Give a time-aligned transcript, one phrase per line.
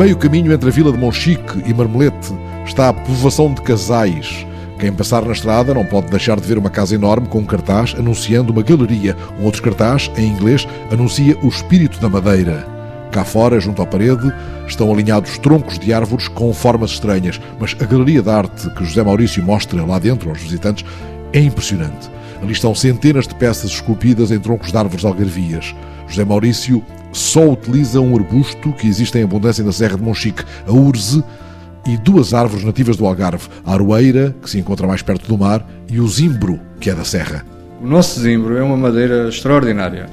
[0.00, 2.32] meio caminho entre a vila de Monchique e Marmelete
[2.64, 4.46] está a povoação de casais.
[4.78, 7.94] Quem passar na estrada não pode deixar de ver uma casa enorme com um cartaz
[7.98, 9.14] anunciando uma galeria.
[9.38, 12.66] Um outro cartaz, em inglês, anuncia o Espírito da Madeira.
[13.12, 14.32] Cá fora, junto à parede,
[14.66, 19.02] estão alinhados troncos de árvores com formas estranhas, mas a galeria de arte que José
[19.02, 20.82] Maurício mostra lá dentro aos visitantes
[21.30, 22.10] é impressionante.
[22.42, 25.74] Ali estão centenas de peças esculpidas em troncos de árvores algarvias.
[26.08, 26.82] José Maurício
[27.12, 31.22] só utiliza um arbusto que existe em abundância na Serra de Monchique, a urze,
[31.86, 35.66] e duas árvores nativas do Algarve, a aroeira, que se encontra mais perto do mar,
[35.88, 37.44] e o zimbro, que é da serra.
[37.82, 40.06] O nosso zimbro é uma madeira extraordinária.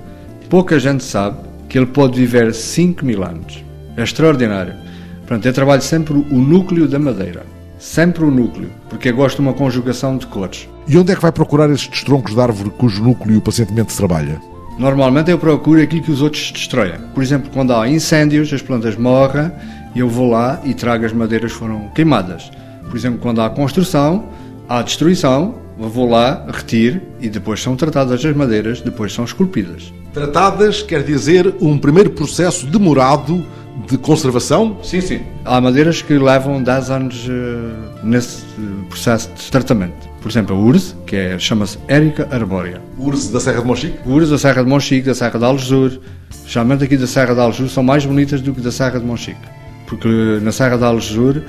[0.50, 1.38] Pouca gente sabe
[1.68, 3.64] que ele pode viver 5 mil anos.
[3.98, 4.74] É extraordinário.
[5.20, 7.46] Portanto, eu trabalho sempre o núcleo da madeira.
[7.78, 10.68] Sempre o núcleo, porque eu gosto de uma conjugação de cores.
[10.88, 14.42] E onde é que vai procurar estes troncos de árvore cujo núcleo pacientemente se trabalha?
[14.78, 16.94] Normalmente eu procuro aquilo que os outros destroem.
[17.14, 19.52] Por exemplo, quando há incêndios, as plantas morrem
[19.96, 22.52] e eu vou lá e trago as madeiras que foram queimadas.
[22.88, 24.30] Por exemplo, quando há construção,
[24.70, 29.92] há destruição, eu vou lá, retiro e depois são tratadas as madeiras, depois são esculpidas.
[30.14, 33.46] Tratadas quer dizer um primeiro processo demorado
[33.88, 34.78] de conservação?
[34.84, 35.22] Sim, sim.
[35.46, 38.44] Há madeiras que levam 10 anos uh, nesse
[38.90, 40.07] processo de tratamento.
[40.28, 42.82] Por exemplo, a urze, que é, chama-se Érica arbórea.
[42.98, 43.98] Urze da Serra de Monchique?
[44.06, 46.02] Urze da Serra de Monchique, da Serra de Aljur.
[46.46, 49.40] Geralmente aqui da Serra de Aljur são mais bonitas do que da Serra de Monchique.
[49.88, 50.10] Porque
[50.42, 51.44] na Serra de Aljur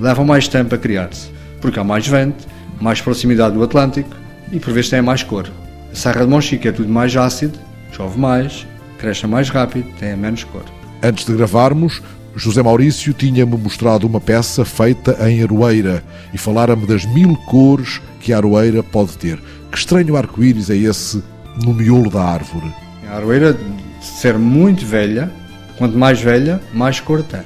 [0.00, 1.30] levam mais tempo a criar-se.
[1.60, 2.44] Porque há mais vento,
[2.80, 4.10] mais proximidade do Atlântico
[4.50, 5.48] e por vezes tem mais cor.
[5.92, 7.56] A Serra de Monchique é tudo mais ácido,
[7.92, 8.66] chove mais,
[8.98, 10.64] cresce mais rápido, tem menos cor.
[11.04, 12.02] Antes de gravarmos,
[12.36, 18.32] José Maurício tinha-me mostrado uma peça feita em aroeira e falara-me das mil cores que
[18.32, 19.38] a aroeira pode ter.
[19.70, 21.22] Que estranho arco-íris é esse
[21.62, 22.72] no miolo da árvore?
[23.08, 25.30] A aroeira, de ser muito velha,
[25.78, 27.42] quanto mais velha, mais cor tem.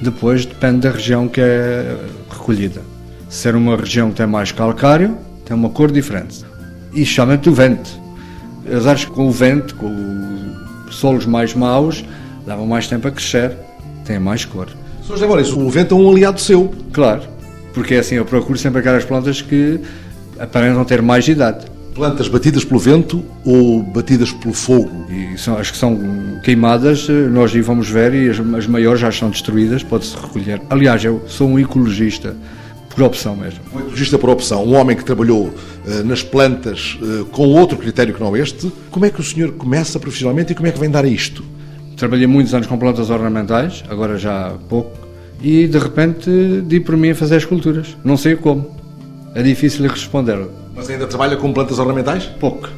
[0.00, 1.96] Depois depende da região que é
[2.28, 2.82] recolhida.
[3.28, 6.44] Se ser uma região que tem mais calcário, tem uma cor diferente.
[6.92, 7.90] E chama-te o vento.
[8.66, 9.86] As árvores com o vento, com
[10.88, 12.04] os solos mais maus,
[12.44, 13.56] levam mais tempo a crescer,
[14.12, 14.68] têm mais cor.
[15.02, 15.14] Sr.
[15.14, 16.72] José Maurício, o vento é um aliado seu.
[16.92, 17.22] Claro,
[17.72, 19.80] porque é assim, eu procuro sempre aquelas plantas que
[20.38, 21.66] aparentam ter mais idade.
[21.94, 25.06] Plantas batidas pelo vento ou batidas pelo fogo?
[25.10, 25.98] E são, as que são
[26.42, 30.60] queimadas, nós vamos ver e as, as maiores já estão destruídas, pode-se recolher.
[30.70, 32.34] Aliás, eu sou um ecologista,
[32.88, 33.60] por opção mesmo.
[33.74, 38.14] Um ecologista por opção, um homem que trabalhou uh, nas plantas uh, com outro critério
[38.14, 38.72] que não este.
[38.90, 41.44] Como é que o senhor começa profissionalmente e como é que vem dar a isto?
[42.02, 44.90] Trabalhei muitos anos com plantas ornamentais, agora já há pouco,
[45.40, 46.28] e de repente
[46.66, 47.96] di por mim a fazer esculturas.
[48.02, 48.76] Não sei como.
[49.36, 50.48] É difícil responder.
[50.74, 52.24] Mas ainda trabalha com plantas ornamentais?
[52.24, 52.68] Pouco.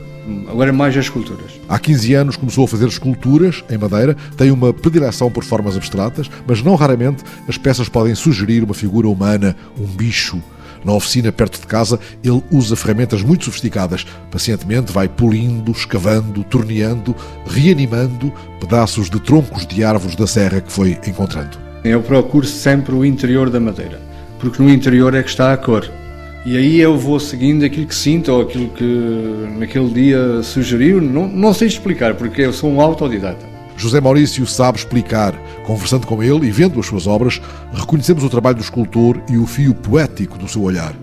[0.47, 1.53] Agora é mais as esculturas.
[1.67, 6.31] Há 15 anos começou a fazer esculturas em madeira, tem uma predileção por formas abstratas,
[6.47, 10.39] mas não raramente as peças podem sugerir uma figura humana, um bicho,
[10.85, 14.05] na oficina perto de casa, ele usa ferramentas muito sofisticadas.
[14.31, 17.15] Pacientemente vai polindo, escavando, torneando,
[17.47, 21.59] reanimando pedaços de troncos de árvores da serra que foi encontrando.
[21.85, 24.01] Eu procuro sempre o interior da madeira,
[24.39, 25.91] porque no interior é que está a cor.
[26.47, 31.01] E aí eu vou seguindo aquilo que sinto ou aquilo que naquele dia sugeriu.
[31.01, 33.54] Não, não sei explicar, porque eu sou um autodidata.
[33.85, 35.35] José Maurício sabe explicar.
[35.67, 37.39] Conversando com ele e vendo as suas obras,
[37.71, 40.95] reconhecemos o trabalho do escultor e o fio poético do seu olhar.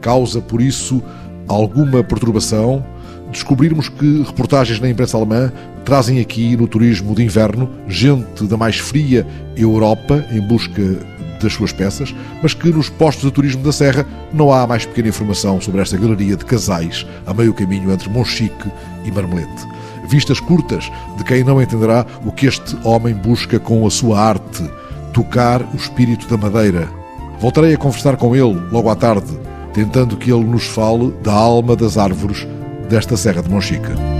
[0.00, 1.02] Causa, por isso,
[1.48, 2.86] alguma perturbação
[3.32, 5.52] descobrirmos que reportagens na imprensa alemã
[5.84, 9.26] trazem aqui no turismo de inverno gente da mais fria
[9.56, 10.82] Europa em busca
[11.42, 15.08] das suas peças, mas que nos postos de turismo da Serra não há mais pequena
[15.08, 18.70] informação sobre esta galeria de casais a meio caminho entre Monchique
[19.04, 19.66] e Marmelete
[20.10, 24.68] vistas curtas de quem não entenderá o que este homem busca com a sua arte,
[25.12, 26.88] tocar o espírito da madeira.
[27.38, 29.38] Voltarei a conversar com ele logo à tarde,
[29.72, 32.46] tentando que ele nos fale da alma das árvores
[32.88, 34.19] desta Serra de Monchique.